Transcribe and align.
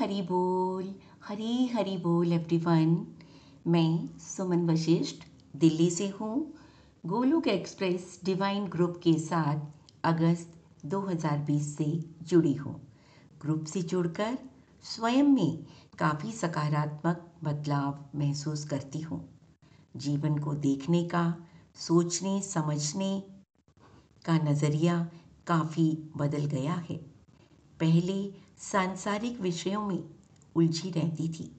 हरी 0.00 0.22
बोल, 0.22 0.94
हरी 1.24 1.66
हरी 1.66 1.96
बोल 1.96 2.32
एवरीवन 2.32 3.06
मैं 3.66 4.18
सुमन 4.18 4.70
वशिष्ठ, 4.70 5.16
दिल्ली 5.56 5.90
से 5.90 6.08
हूँ। 6.08 6.54
गोलोक 7.06 7.48
एक्सप्रेस 7.48 8.20
डिवाइन 8.24 8.66
ग्रुप 8.66 9.00
के 9.02 9.18
साथ 9.18 9.60
अगस्त 10.04 10.52
2020 10.86 11.76
से 11.76 12.04
जुड़ी 12.22 12.54
हूँ। 12.54 12.92
ग्रुप 13.42 13.64
से 13.64 13.82
जुड़कर 13.82 14.38
स्वयं 14.82 15.24
में 15.24 15.64
काफ़ी 15.98 16.32
सकारात्मक 16.32 17.32
बदलाव 17.44 18.18
महसूस 18.18 18.64
करती 18.64 19.00
हूँ। 19.00 19.38
जीवन 19.96 20.38
को 20.38 20.54
देखने 20.54 21.04
का, 21.04 21.36
सोचने, 21.76 22.40
समझने 22.40 23.22
का 24.24 24.38
नज़रिया 24.38 25.10
काफ़ी 25.46 26.10
बदल 26.16 26.44
गया 26.44 26.74
है। 26.74 26.96
पहले 27.80 28.49
सांसारिक 28.60 29.40
विषयों 29.40 29.86
में 29.86 30.02
उलझी 30.56 30.90
रहती 30.90 31.28
थी। 31.28 31.56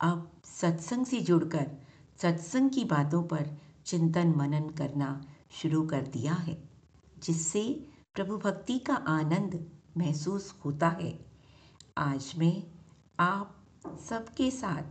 अब 0.00 0.30
सत्संग 0.44 1.06
से 1.06 1.20
जुड़कर 1.20 1.70
सत्संग 2.22 2.70
की 2.70 2.84
बातों 2.84 3.22
पर 3.22 3.48
चिंतन 3.86 4.34
मनन 4.36 4.68
करना 4.68 5.24
शुरू 5.50 5.86
कर 5.86 6.02
दिया 6.02 6.32
है, 6.32 6.68
जिससे 7.18 7.88
प्रभु 8.14 8.36
भक्ति 8.36 8.78
का 8.78 8.94
आनंद 8.94 9.70
महसूस 9.96 10.54
होता 10.64 10.88
है। 10.88 11.18
आज 11.98 12.32
मैं 12.38 12.62
आप 13.20 13.56
सबके 14.08 14.50
साथ 14.50 14.82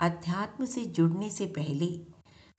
अध्यात्म 0.00 0.64
से 0.64 0.84
जुड़ने 0.84 1.30
से 1.30 1.46
पहले 1.46 2.06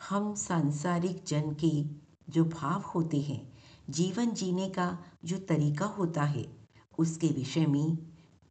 हम 0.09 0.33
सांसारिक 0.35 1.23
जन 1.27 1.55
के 1.63 1.83
जो 2.29 2.45
भाव 2.45 2.81
होते 2.81 3.21
हैं, 3.21 3.41
जीवन 3.89 4.31
जीने 4.31 4.69
का 4.69 4.97
जो 5.25 5.37
तरीका 5.37 5.85
होता 5.85 6.23
है 6.23 6.58
उसके 6.99 7.27
विषय 7.27 7.65
में 7.65 7.97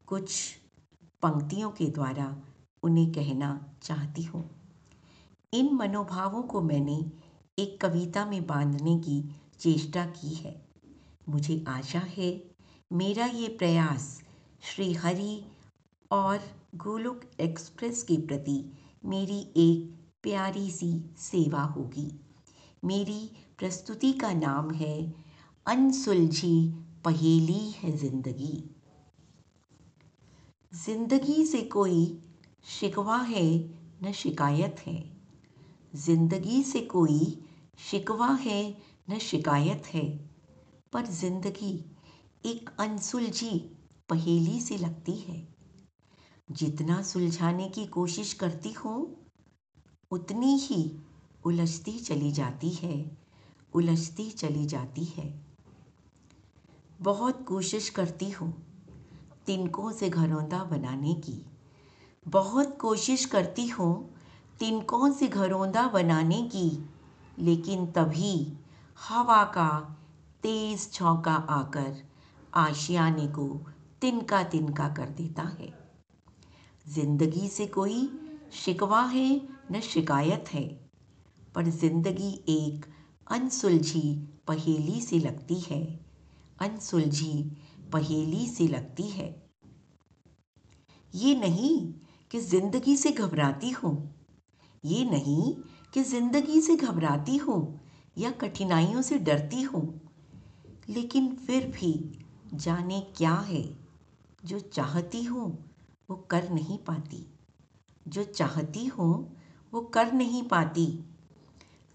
कुछ 0.06 0.34
पंक्तियों 1.22 1.70
के 1.70 1.86
द्वारा 1.86 2.36
उन्हें 2.82 3.12
कहना 3.12 3.50
चाहती 3.82 4.22
हूँ। 4.22 4.48
इन 5.52 5.74
मनोभावों 5.74 6.42
को 6.42 6.60
मैंने 6.60 6.98
एक 7.58 7.80
कविता 7.80 8.24
में 8.26 8.46
बांधने 8.46 8.98
की 8.98 9.22
चेष्टा 9.60 10.04
की 10.06 10.34
है। 10.34 10.54
मुझे 11.28 11.64
आशा 11.68 11.98
है 11.98 12.30
मेरा 12.92 13.26
ये 13.26 13.48
प्रयास 13.48 14.22
श्री 14.62 14.92
हरि 14.94 15.44
और 16.10 16.40
गोलोक 16.74 17.20
एक्सप्रेस 17.40 18.02
के 18.02 18.16
प्रति 18.16 18.72
मेरी 19.04 19.38
एक 19.56 19.94
प्यारी 20.22 20.70
सी 20.70 20.92
सेवा 21.18 21.62
होगी। 21.62 22.10
मेरी 22.84 23.30
प्रस्तुति 23.58 24.12
का 24.12 24.32
नाम 24.32 24.70
है 24.70 25.14
अनसुलझी 25.66 26.56
पहेली 27.08 27.70
है 27.70 27.96
ज़िंदगी। 27.96 28.70
ज़िंदगी 30.74 31.46
से 31.46 31.62
कोई 31.62 32.20
शिकवा 32.64 33.16
है, 33.16 33.70
न 34.02 34.12
शिकायत 34.12 34.76
है। 34.86 35.12
ज़िंदगी 35.94 36.62
से 36.62 36.80
कोई 36.80 37.42
शिकवा 37.78 38.34
है, 38.34 38.76
न 39.10 39.18
शिकायत 39.18 39.82
है। 39.86 40.28
पर 40.92 41.06
ज़िंदगी 41.06 41.84
एक 42.46 42.70
अनसुलझी 42.80 43.76
पहेली 44.08 44.60
सी 44.60 44.78
लगती 44.78 45.16
है। 45.16 45.48
जितना 46.50 47.02
सुलझाने 47.02 47.68
की 47.68 47.86
कोशिश 47.86 48.32
करती 48.32 48.72
हूँ, 48.72 49.26
उतनी 50.10 50.56
ही 50.56 51.00
उलझती 51.44 51.98
चली 51.98 52.32
जाती 52.32 52.70
है, 52.70 53.16
उलझती 53.74 54.30
चली 54.30 54.66
जाती 54.66 55.04
है। 55.04 55.47
बहुत 57.00 57.44
कोशिश 57.48 57.88
करती 57.88 58.30
हूँ 58.30 58.52
तिनकों 59.46 59.92
से 59.92 60.08
घरौंदा 60.08 60.64
बनाने 60.64 61.14
की। 61.14 61.46
बहुत 62.26 62.76
कोशिश 62.80 63.24
करती 63.24 63.66
हूँ 63.66 64.14
तिनकों 64.60 65.12
से 65.12 65.28
घरौंदा 65.28 65.86
बनाने 65.88 66.42
की, 66.42 66.88
लेकिन 67.38 67.86
तभी 67.86 68.56
हवा 69.08 69.44
का 69.44 69.96
तेज 70.42 70.88
झोंका 70.94 71.34
आकर 71.34 72.02
आशियाने 72.54 73.26
को 73.28 73.46
तिनका 74.00 74.42
तिनका 74.42 74.88
कर 74.88 75.08
देता 75.08 75.42
है। 75.42 75.72
ज़िंदगी 76.88 77.48
से 77.48 77.66
कोई 77.66 78.10
शिकवा 78.52 79.02
है 79.04 79.40
न 79.72 79.80
शिकायत 79.80 80.44
है, 80.52 80.66
पर 81.54 81.68
ज़िंदगी 81.68 82.32
एक 82.48 82.86
अनसुलझी 83.30 84.28
पहेली 84.48 85.00
सी 85.00 85.18
लगती 85.18 85.60
है। 85.60 86.07
अनसुलझी, 86.60 87.50
पहेली 87.92 88.46
सी 88.46 88.68
लगती 88.68 89.02
है। 89.02 89.48
ये 91.14 91.34
नहीं 91.34 91.92
कि 92.30 92.40
ज़िंदगी 92.40 92.96
से 92.96 93.10
घबराती 93.10 93.70
हूँ। 93.70 94.14
ये 94.84 95.04
नहीं 95.04 95.54
कि 95.94 96.02
ज़िंदगी 96.02 96.60
से 96.60 96.76
घबराती 96.76 97.36
हूँ 97.36 97.80
या 98.18 98.30
कठिनाइयों 98.30 99.02
से 99.02 99.18
डरती 99.18 99.62
हूँ। 99.62 100.00
लेकिन 100.88 101.34
फिर 101.34 101.66
भी 101.66 102.18
जाने 102.54 103.00
क्या 103.00 103.34
है? 103.34 103.78
जो 104.44 104.60
चाहती 104.60 105.22
हूँ, 105.22 105.70
वो 106.10 106.16
कर 106.16 106.48
नहीं 106.48 106.78
पाती। 106.78 107.26
जो 108.08 108.24
चाहती 108.24 108.84
हूँ, 108.84 109.36
वो 109.72 109.80
कर 109.80 110.12
नहीं 110.12 110.42
पाती। 110.42 111.04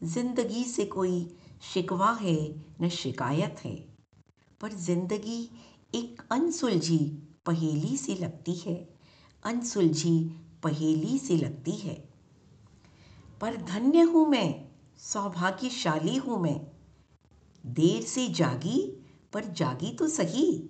ज़िंदगी 0.03 0.63
से 0.63 0.85
कोई 0.85 1.35
शिकवा 1.62 2.12
है, 2.12 2.62
न 2.81 2.90
शिकायत 2.90 3.56
है। 3.66 3.93
पर 4.63 4.72
ज़िंदगी 4.72 5.50
एक 5.96 6.22
अनसुलझी 6.31 6.97
पहेली 7.46 7.97
सी 7.97 8.16
लगती 8.16 8.53
है। 8.53 8.90
अनसुलझी 9.44 10.31
पहेली 10.63 11.18
सी 11.18 11.38
लगती 11.38 11.72
है। 11.72 12.09
पर 13.41 13.56
धन्य 13.56 14.01
हूँ 14.01 14.28
मैं, 14.28 14.66
सौभाग्यशाली 14.97 16.16
हूँ 16.16 16.41
मैं। 16.41 16.72
देर 17.66 18.01
से 18.01 18.28
जागी, 18.28 19.01
पर 19.34 19.46
जागी 19.46 19.91
तो 19.91 20.07
सही। 20.07 20.69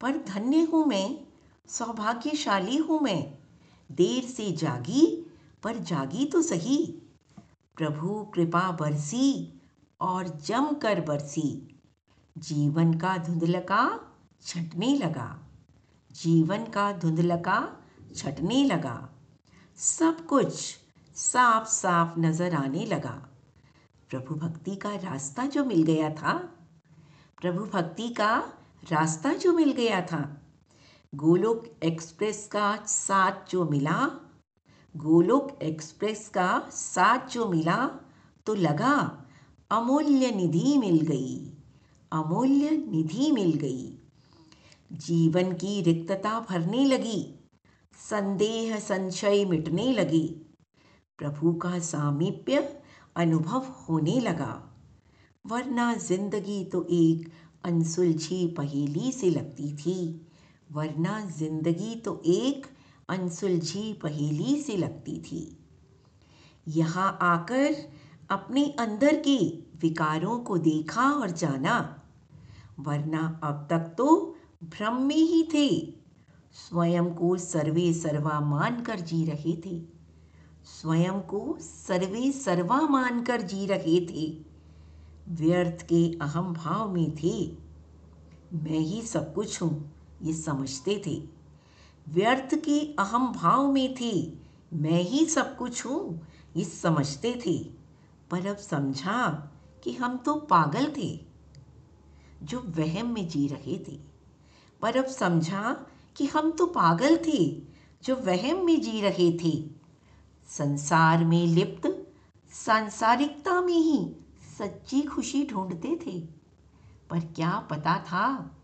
पर 0.00 0.16
धन्य 0.16 0.60
हूँ 0.60 0.86
मैं, 0.86 1.24
सौभाग्यशाली 1.66 2.76
हूँ 2.76 3.00
मैं। 3.00 3.38
देर 3.92 4.24
से 4.24 4.52
जागी, 4.52 5.26
पर 5.62 5.78
जागी 5.78 6.24
तो 6.24 6.42
सही। 6.42 6.86
प्रभु 7.76 8.24
कृपा 8.34 8.72
बरसी 8.72 9.60
और 10.00 10.28
जम 10.28 10.74
कर 10.74 11.00
बरसी। 11.00 11.76
जीवन 12.38 12.94
का 12.94 13.16
धुंधलका 13.18 14.00
छटने 14.42 14.94
लगा। 14.96 15.38
जीवन 16.12 16.64
का 16.64 16.92
धुंधलका 16.92 17.76
छटने 18.16 18.64
लगा। 18.64 19.08
सब 19.76 20.26
कुछ 20.26 20.54
साफ़ 21.16 21.68
साफ़ 21.68 22.18
नज़र 22.18 22.54
आने 22.54 22.84
लगा। 22.86 23.26
प्रभु 24.10 24.34
भक्ति 24.34 24.76
का 24.76 24.94
रास्ता 24.94 25.46
जो 25.46 25.64
मिल 25.64 25.82
गया 25.82 26.10
था, 26.10 26.32
प्रभु 27.40 27.64
भक्ति 27.64 28.08
का 28.08 28.36
रास्ता 28.90 29.32
जो 29.32 29.52
मिल 29.52 29.72
गया 29.72 30.00
था, 30.00 30.42
गोलोक 31.14 31.66
एक्सप्रेस 31.82 32.48
का 32.52 32.76
साथ 32.86 33.50
जो 33.50 33.64
मिला, 33.64 34.10
गोलोक 34.96 35.58
एक्सप्रेस 35.62 36.28
का 36.28 36.68
साथ 36.70 37.28
जो 37.28 37.48
मिला 37.48 37.90
तो 38.46 38.54
लगा, 38.54 39.24
अमूल्य 39.70 40.30
निधि 40.30 40.78
मिल 40.78 41.00
गई। 41.00 41.49
अमूल्य 42.12 42.70
निधि 42.70 43.30
मिल 43.32 43.52
गई। 43.52 43.98
जीवन 44.92 45.52
की 45.52 45.80
रिक्तता 45.82 46.46
भरने 46.50 46.84
लगी। 46.84 47.34
संदेह 47.98 48.78
संशय 48.78 49.44
मिटने 49.44 49.92
लगी। 49.92 50.26
प्रभु 51.18 51.52
का 51.52 51.78
सामीप्य 51.78 52.82
अनुभव 53.16 53.66
होने 53.88 54.20
लगा। 54.20 54.66
वरना 55.46 55.94
ज़िंदगी 55.94 56.64
तो 56.64 56.86
एक 56.90 57.30
अनसुलझी 57.64 58.46
पहेली 58.46 59.12
से 59.12 59.30
लगती 59.30 59.72
थी। 59.72 60.26
वरना 60.72 61.20
ज़िंदगी 61.38 61.94
तो 61.94 62.22
एक 62.26 62.66
अनसुलझी 63.08 63.92
पहेली 63.92 64.60
से 64.62 64.76
लगती 64.76 65.18
थी। 65.20 65.56
यहाँ 66.68 67.18
आकर 67.22 67.74
अपने 68.30 68.64
अंदर 68.78 69.16
के 69.16 69.38
विकारों 69.80 70.38
को 70.38 70.58
देखा 70.58 71.10
और 71.10 71.30
जाना। 71.30 71.99
वरना 72.82 73.40
अब 73.44 73.66
तक 73.70 73.94
तो 73.98 74.36
भ्रम 74.64 75.02
में 75.02 75.16
ही 75.16 75.42
थे। 75.54 75.94
स्वयं 76.52 77.14
को 77.14 77.36
सर्वे 77.36 77.92
सर्वा 77.92 78.40
मानकर 78.40 79.00
जी 79.00 79.24
रहे 79.24 79.56
थे। 79.56 79.82
स्वयं 80.64 81.20
को 81.20 81.56
सर्वे 81.60 82.32
सर्वा 82.32 82.80
मानकर 82.80 83.42
जी 83.42 83.66
रहे 83.66 84.00
थे। 84.06 84.44
व्यर्थ 85.28 85.82
के 85.82 86.18
अहम 86.18 86.52
भाव 86.54 86.92
में 86.92 87.14
थे। 87.14 87.56
मैं 88.52 88.78
ही 88.78 89.02
सब 89.02 89.34
कुछ 89.34 89.62
हूँ, 89.62 89.92
ये 90.22 90.32
समझते 90.32 91.02
थे। 91.06 91.22
व्यर्थ 92.08 92.54
के 92.54 92.96
अहम 92.98 93.32
भाव 93.32 93.72
में 93.72 93.94
थे। 93.94 94.32
मैं 94.72 95.02
ही 95.02 95.26
सब 95.26 95.56
कुछ 95.56 95.86
हूँ, 95.86 96.20
ये 96.56 96.64
समझते 96.64 97.40
थे। 97.46 97.58
पर 98.30 98.46
अब 98.46 98.56
समझा 98.56 99.28
कि 99.84 99.92
हम 99.92 100.16
तो 100.16 100.34
पागल 100.34 100.92
थे। 100.96 101.29
जो 102.42 102.60
वहम 102.60 103.14
में 103.14 103.28
जी 103.28 103.48
रहे 103.48 103.78
थे। 103.78 103.98
पर 104.82 104.96
अब 104.96 105.04
समझा 105.04 105.86
कि 106.16 106.26
हम 106.26 106.50
तो 106.50 106.66
पागल 106.66 107.16
थे 107.16 107.62
जो 108.04 108.16
वहम 108.16 108.64
में 108.64 108.80
जी 108.80 109.00
रहे 109.00 109.32
थे। 109.32 109.70
संसार 110.48 111.24
में 111.24 111.46
लिप्त, 111.46 112.12
सांसारिकता 112.52 113.60
में 113.60 113.78
ही 113.78 114.16
सच्ची 114.58 115.02
खुशी 115.02 115.46
ढूंढते 115.46 115.98
थे। 116.06 116.20
पर 117.10 117.20
क्या 117.20 117.68
पता 117.70 117.98
था, 117.98 118.56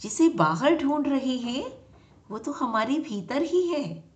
जिसे 0.00 0.28
बाहर 0.28 0.76
ढूंढ 0.76 1.08
रहे 1.08 1.36
हैं, 1.36 1.72
वो 2.30 2.38
तो 2.38 2.52
हमारे 2.52 2.98
भीतर 2.98 3.42
ही 3.42 3.66
है। 3.66 4.14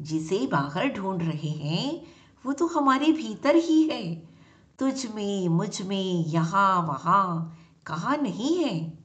जिसे 0.00 0.46
बाहर 0.46 0.88
ढूंढ 0.88 1.22
रहे 1.22 1.50
हैं, 1.50 2.06
वो 2.46 2.52
तो 2.52 2.66
हमारे 2.66 3.12
भीतर 3.12 3.56
ही 3.56 3.82
है। 3.82 4.28
तुझ 4.78 5.06
में, 5.06 5.48
मुझमें, 5.48 6.24
यहाँ, 6.24 6.82
वहाँ 6.82 7.54
कहा 7.86 8.16
नहीं 8.16 8.64
है। 8.64 8.98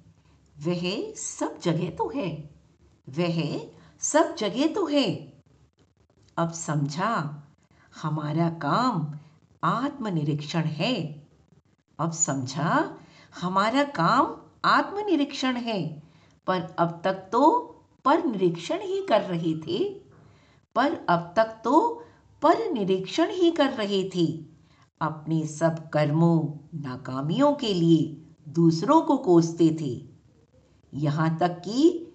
वह 0.59 1.13
सब 1.15 1.59
जगह 1.59 1.89
तो 1.89 2.11
है। 2.15 2.49
वह 3.09 3.67
सब 3.99 4.35
जगह 4.35 4.67
तो 4.67 4.85
है। 4.85 5.33
अब 6.37 6.51
समझा, 6.51 7.43
हमारा 8.01 8.49
काम 8.49 9.19
आत्मनिरीक्षण 9.63 10.61
है। 10.61 11.27
अब 11.99 12.11
समझा, 12.11 12.97
हमारा 13.41 13.83
काम 13.83 14.37
आत्मनिरीक्षण 14.65 15.55
है। 15.55 16.03
पर 16.47 16.61
अब 16.61 17.01
तक 17.03 17.29
तो 17.31 17.69
पर 18.05 18.25
निरीक्षण 18.25 18.79
ही 18.79 19.05
कर 19.09 19.21
रहे 19.21 19.53
थे। 19.53 19.93
पर 20.75 21.05
अब 21.09 21.33
तक 21.35 21.61
तो 21.63 22.05
पर 22.41 22.71
निरीक्षण 22.71 23.29
ही 23.29 23.51
कर 23.51 23.69
रहे 23.69 24.09
थे। 24.15 24.45
अपने 25.01 25.47
सब 25.47 25.89
कर्मों, 25.89 26.67
नाकामियों 26.79 27.53
के 27.53 27.73
लिए 27.73 28.22
दूसरों 28.53 29.01
को 29.01 29.17
कोसते 29.17 29.77
थे। 29.81 30.05
यहाँ 30.93 31.37
तक 31.37 31.61
कि 31.65 32.07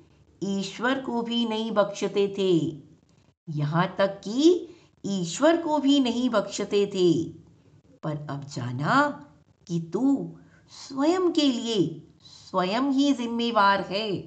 ईश्वर 0.43 1.00
को 1.00 1.23
भी 1.23 1.46
नहीं 1.46 1.73
बख्शते 1.73 2.35
थे। 2.38 2.82
यहाँ 3.49 3.94
तक 3.99 4.20
कि 4.20 4.69
ईश्वर 5.06 5.56
को 5.56 5.79
भी 5.79 6.00
नहीं 6.00 6.31
बख्शते 6.31 6.87
थे। 6.87 7.25
पर 8.02 8.26
अब 8.31 8.44
जाना 8.44 9.26
कि 9.67 9.90
तू 9.93 10.37
स्वयं 10.70 11.31
के 11.31 11.43
लिए 11.43 12.08
स्वयं 12.23 12.82
ही 12.82 13.12
जिम्मेवार 13.12 13.81
है। 13.81 14.23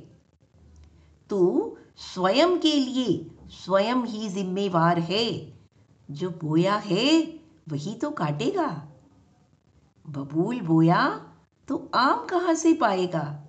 तू 1.29 1.75
स्वयं 1.97 2.57
के 2.57 2.73
लिए 2.73 3.31
स्वयं 3.47 4.05
ही 4.05 4.29
जिम्मेवार 4.29 4.99
है। 4.99 5.59
जो 6.11 6.29
बोया 6.29 6.75
है 6.75 7.21
वही 7.69 7.93
तो 7.93 8.11
काटेगा। 8.11 8.87
बबूल 10.09 10.61
बोया 10.61 11.30
तो 11.67 11.91
आम 11.93 12.25
कहाँ 12.25 12.53
से 12.53 12.73
पाएगा? 12.73 13.43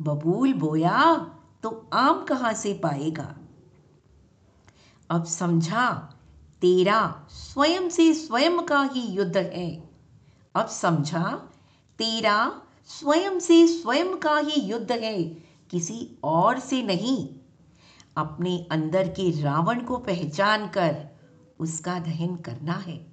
बबूल 0.00 0.52
बोया 0.52 1.16
तो 1.62 1.90
आम 1.92 2.24
कहाँ 2.24 2.52
से 2.52 2.74
पाएगा? 2.74 3.36
अब 5.10 5.24
समझा, 5.24 6.14
तेरा 6.60 7.26
स्वयं 7.30 7.88
से 7.88 8.14
स्वयं 8.14 8.58
का 8.58 8.82
ही 8.82 9.00
युद्ध 9.00 9.36
है। 9.36 9.90
अब 10.54 10.66
समझा, 10.66 11.50
तेरा 11.98 12.62
स्वयं 12.86 13.40
से 13.40 13.66
स्वयं 13.66 14.16
का 14.16 14.38
ही 14.38 14.60
युद्ध 14.60 14.92
है, 14.92 15.22
किसी 15.70 16.18
और 16.24 16.58
से 16.58 16.82
नहीं। 16.82 17.28
अपने 18.16 18.68
अंदर 18.70 19.08
के 19.08 19.42
रावण 19.42 19.80
को 19.80 19.98
पहचान 19.98 20.68
कर 20.68 21.08
उसका 21.60 21.98
दहन 21.98 22.36
करना 22.36 22.72
है। 22.72 23.12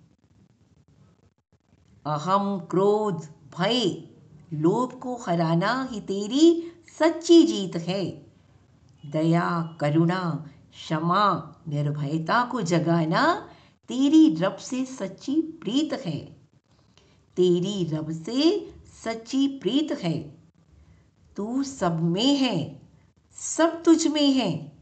अहम 2.06 2.60
क्रोध, 2.60 3.30
भय 3.58 4.09
लोभ 4.54 4.94
को 4.94 5.16
हराना 5.16 5.90
ही 5.92 6.00
तेरी 6.00 6.72
सच्ची 7.00 7.44
जीत 7.44 7.76
है। 7.76 8.32
दया, 9.06 9.78
करुणा, 9.80 10.50
क्षमा, 10.72 11.56
निर्भयता 11.68 12.46
को 12.46 12.62
जगाना 12.62 13.50
तेरी 13.88 14.36
रब 14.36 14.56
से 14.56 14.86
सच्ची 14.86 15.42
प्रीत 15.42 15.94
है। 16.06 16.20
तेरी 17.36 17.84
रब 17.84 18.12
से 18.12 18.74
सच्ची 19.04 19.48
प्रीत 19.48 20.00
है। 20.02 20.44
तू 21.36 21.64
सब 21.64 22.04
में 22.04 22.36
है, 22.36 22.82
सब 23.34 23.84
तुझ 23.84 24.08
में 24.08 24.32
है। 24.32 24.78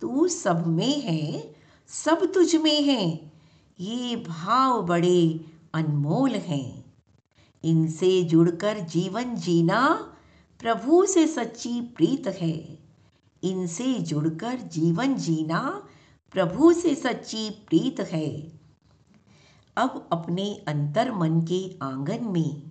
तू 0.00 0.28
सब 0.28 0.66
में 0.66 1.00
है, 1.00 1.54
सब 1.88 2.32
तुझ 2.32 2.56
में 2.56 2.82
है। 2.82 3.32
ये 3.80 4.16
भाव 4.16 4.82
बड़े 4.82 5.40
अनमोल 5.74 6.30
हैं। 6.30 6.91
इनसे 7.64 8.22
जुड़कर 8.22 8.78
जीवन 8.80 9.34
जीना 9.34 10.12
प्रभु 10.60 11.06
से 11.06 11.26
सच्ची 11.26 11.80
प्रीत 11.80 12.26
है। 12.26 12.78
इनसे 13.42 13.94
जुड़कर 13.94 14.54
जीवन 14.54 15.14
जीना 15.14 15.88
प्रभु 16.32 16.72
से 16.72 16.94
सच्ची 16.94 17.50
प्रीत 17.50 18.00
है। 18.00 18.52
अब 19.76 20.08
अपने 20.12 20.54
अंतर 20.68 21.12
मन 21.12 21.40
के 21.40 21.78
आँगन 21.82 22.24
में, 22.24 22.62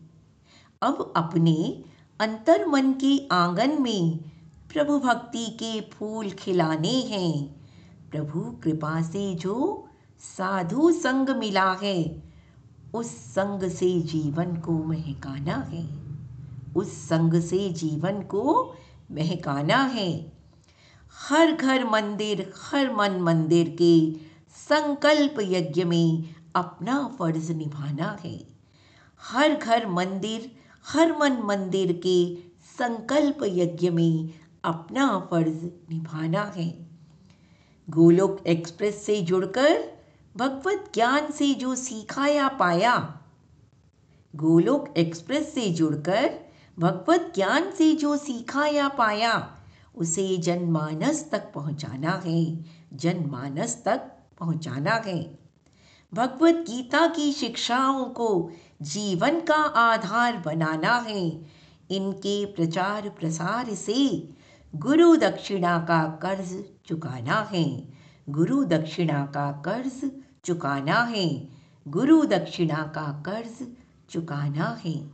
अब 0.82 1.14
अपने 1.16 1.84
अंतर 2.20 2.66
मन 2.66 2.94
के 2.94 3.28
आँगन 3.32 3.82
में 3.82 4.18
प्रभु 4.74 5.00
भक्ति 5.00 5.46
के 5.46 5.82
फूल 5.82 6.30
खिलाने 6.30 7.00
हैं। 7.00 7.62
प्रभु 8.12 8.42
कृपा 8.42 9.02
से 9.02 9.36
जो 9.36 9.88
साधु 10.20 10.92
संग 10.92 11.30
मिला 11.30 11.74
है 11.74 12.31
उस 12.94 13.08
संग 13.08 13.70
से 13.70 14.02
जीवन 14.02 14.56
को 14.56 14.72
महकाना 14.72 15.56
है। 15.56 15.90
उस 16.76 16.92
संग 16.92 17.42
से 17.42 17.70
जीवन 17.70 18.22
को 18.22 18.76
महकाना 19.12 19.78
है। 19.78 20.32
हर 21.30 21.52
घर 21.52 21.86
मंदिर, 21.86 22.54
हर 22.56 22.96
मन 22.96 23.12
मंदिर 23.12 23.70
के 23.70 24.12
संकल्प 24.56 25.36
यज्ञ 25.42 25.84
में 25.84 26.36
अपना 26.56 27.16
फ़र्ज़ 27.20 27.52
निभाना 27.52 28.18
है। 28.26 28.46
हर 29.22 29.56
घर 29.56 29.88
मंदिर, 29.88 30.52
हर 30.88 31.18
मन 31.18 31.42
मंदिर 31.44 31.94
के 31.94 32.36
संकल्प 32.78 33.38
यज्ञ 33.44 33.90
में 33.90 34.30
अपना 34.64 35.28
फ़र्ज़ 35.32 35.66
निभाना 35.66 36.54
है। 36.58 36.88
गोलोक 37.90 38.48
एक्सप्रेस 38.48 39.06
से 39.06 39.22
जुड़कर 39.22 40.01
भगवत 40.38 40.92
ज्ञान 40.94 41.32
से 41.32 41.54
जो 41.54 41.76
सीखा 41.76 42.28
या 42.28 42.48
पाया। 42.48 43.22
गोलोक 44.36 44.94
एक्सप्रेस 44.98 45.54
से 45.54 45.70
जुड़कर 45.70 46.40
भगवत 46.80 47.32
ज्ञान 47.36 47.72
से 47.72 47.94
जो 47.94 48.18
सीखा 48.18 48.66
या 48.66 48.88
पाया, 48.88 49.58
उसे 49.96 50.38
जनमानस 50.38 51.30
तक 51.32 51.52
पहुंचाना 51.56 52.22
है। 52.26 52.66
जनमानस 52.94 53.82
तक 53.86 53.98
पहुंचाना 54.40 54.92
है। 54.92 55.40
भगवत 56.14 56.56
गीता 56.56 57.08
की 57.08 57.32
शिक्षाओं 57.32 58.06
को 58.06 58.52
जीवन 58.82 59.42
का 59.42 59.56
आधार 59.56 60.38
बनाना 60.38 60.98
है। 60.98 61.46
इनके 61.92 62.46
प्रचार 62.46 63.10
प्रसार 63.10 63.74
से 63.74 64.30
गुरु 64.76 65.16
दक्षिणा 65.16 65.80
का 65.80 66.04
कर्ज 66.04 66.64
चुकाना 66.86 67.50
है। 67.52 68.01
गुरु 68.32 68.64
दक्षिणा 68.64 69.26
का 69.26 69.52
कर्ज 69.52 70.12
चुकाना 70.46 71.04
है। 71.04 71.48
गुरु 71.88 72.26
दक्षिणा 72.26 72.92
का 72.96 73.22
कर्ज 73.22 73.68
चुकाना 74.10 74.82
है। 74.86 75.12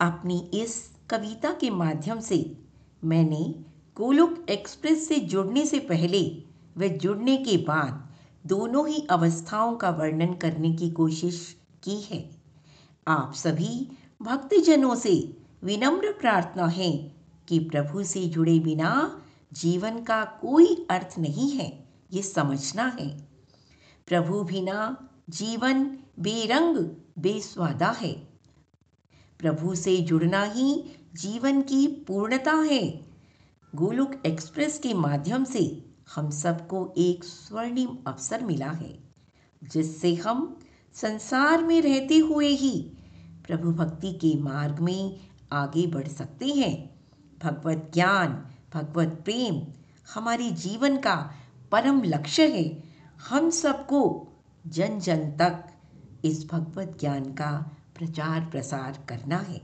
अपनी 0.00 0.50
इस 0.54 0.90
कविता 1.10 1.52
के 1.52 1.70
माध्यम 1.70 2.20
से 2.20 2.58
मैंने 3.04 3.54
गोलोक 3.96 4.46
एक्सप्रेस 4.50 5.08
से 5.08 5.16
जुड़ने 5.16 5.66
से 5.66 5.78
पहले 5.78 6.42
व 6.78 6.88
जुड़ने 6.88 7.36
के 7.36 7.56
बाद 7.56 8.08
दोनों 8.46 8.88
ही 8.88 9.06
अवस्थाओं 9.10 9.76
का 9.76 9.90
वर्णन 9.90 10.34
करने 10.34 10.72
की 10.72 10.90
कोशिश 10.90 11.56
की 11.84 12.00
है। 12.00 12.30
आप 13.08 13.32
सभी 13.34 13.90
भक्तजनों 14.22 14.94
से 14.94 15.36
विनम्र 15.64 16.12
प्रार्थना 16.12 16.66
है 16.66 17.14
कि 17.48 17.58
प्रभु 17.58 18.02
से 18.02 18.24
जुड़े 18.24 18.58
बिना 18.58 19.20
जीवन 19.54 20.02
का 20.02 20.24
कोई 20.24 20.86
अर्थ 20.90 21.18
नहीं 21.18 21.50
है, 21.50 21.88
ये 22.12 22.22
समझना 22.22 22.96
है। 23.00 23.28
प्रभु 24.06 24.42
बिना 24.42 25.08
जीवन 25.30 25.98
बेरंग, 26.20 26.76
बेस्वादा 27.18 27.90
है। 27.90 28.12
प्रभु 29.38 29.74
से 29.74 29.96
जुड़ना 29.96 30.44
ही 30.44 30.84
जीवन 31.14 31.62
की 31.62 31.86
पूर्णता 31.86 32.52
है। 32.52 33.06
गोलोक 33.74 34.22
एक्सप्रेस 34.26 34.78
के 34.78 34.94
माध्यम 34.94 35.44
से 35.44 35.86
हम 36.14 36.30
सबको 36.30 36.94
एक 36.96 37.24
स्वर्णिम 37.24 37.98
अवसर 38.06 38.44
मिला 38.44 38.70
है, 38.70 38.98
जिससे 39.64 40.14
हम 40.14 40.60
संसार 40.94 41.64
में 41.64 41.82
रहते 41.82 42.18
हुए 42.18 42.48
ही 42.48 42.92
प्रभु 43.46 43.72
भक्ति 43.72 44.12
के 44.12 44.38
मार्ग 44.38 44.78
में 44.78 45.20
आगे 45.52 45.86
बढ़ 45.86 46.08
सकते 46.08 46.46
हैं। 46.46 47.00
भगवत 47.42 47.90
ज्ञान 47.94 48.53
भगवत 48.74 49.08
प्रेम, 49.24 49.62
हमारे 50.14 50.50
जीवन 50.50 50.96
का 50.96 51.32
परम 51.72 52.02
लक्ष्य 52.02 52.46
है, 52.48 52.82
हम 53.28 53.50
सबको 53.50 54.28
जन 54.66 54.98
जन 54.98 55.16
तक 55.16 55.64
इस 56.24 56.48
भगवत 56.52 56.96
ज्ञान 57.00 57.24
का 57.24 57.76
प्रचार 57.98 58.40
प्रसार 58.40 59.04
करना 59.08 59.36
है। 59.36 59.62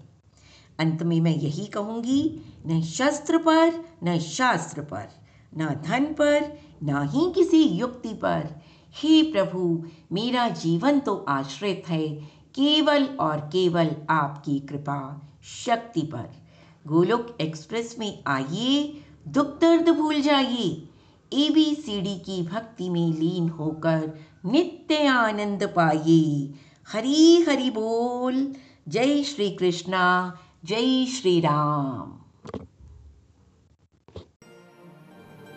अंत 0.79 1.02
में 1.02 1.21
मैं 1.21 1.37
यही 1.37 1.67
कहूँगी, 1.67 2.40
न 2.67 2.83
शस्त्र 2.83 3.38
पर, 3.38 3.85
न 4.05 4.19
शास्त्र 4.19 4.83
पर, 4.83 5.09
न 5.57 5.67
धन 5.67 6.05
पर, 6.05 6.59
न 6.83 7.09
ही 7.09 7.33
किसी 7.33 7.62
युक्ति 7.62 8.14
पर। 8.14 8.49
हे 8.95 9.23
प्रभु, 9.23 9.85
मेरा 10.12 10.49
जीवन 10.49 11.00
तो 11.00 11.17
आश्रित 11.29 11.85
है, 11.88 12.09
केवल 12.55 13.05
और 13.05 13.40
केवल 13.40 13.97
आपकी 14.11 14.61
कृपा 14.61 15.31
शक्ति 15.43 16.02
पर। 16.02 16.39
गोलोक 16.87 17.37
एक्सप्रेस 17.40 17.96
में 17.99 18.22
आइए। 18.26 19.04
दुख 19.28 19.46
दर्द 19.60 19.88
भूल 19.88 20.20
जाइए। 20.20 20.88
ए 21.32 21.49
बी 21.50 21.75
सी 21.75 22.00
डी 22.00 22.14
की 22.16 22.42
भक्ति 22.42 22.88
में 22.88 23.12
लीन 23.12 23.49
होकर 23.49 24.12
नित्य 24.44 25.06
आनंद 25.06 25.64
पाइए। 25.76 26.54
हरी 26.92 27.42
हरि 27.42 27.70
बोल। 27.70 28.54
जय 28.88 29.22
श्री 29.25 29.50
कृष्णा। 29.50 30.38
जय 30.64 31.04
श्री 31.06 31.40
राम। 31.40 32.18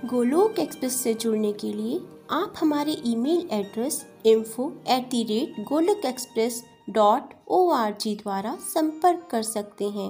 गोलोक 0.06 0.60
एक्सप्रेस 0.60 1.02
से 1.04 1.14
जुड़ने 1.14 1.54
के 1.54 1.74
लिए 1.74 2.00
आप 2.32 2.54
हमारे 2.58 2.98
email 3.06 3.48
address 3.52 4.06
info 4.26 4.72
at 4.88 5.10
the 5.10 5.24
rate 5.24 5.64
Golok 5.68 6.06
express 6.06 6.64
dot 6.90 7.34
O 7.48 7.70
R 7.70 7.98
G 8.02 8.16
द्वारा 8.16 8.56
संपर्क 8.56 9.28
कर 9.32 9.44
सकते 9.44 9.90
हैं। 9.90 10.10